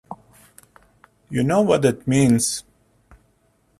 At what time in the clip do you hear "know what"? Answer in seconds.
1.43-1.83